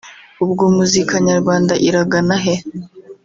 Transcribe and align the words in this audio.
ubwo 0.45 0.63
Muzika 0.75 1.13
Nyarwanda 1.27 1.73
iragana 1.87 2.35
he 2.43 2.55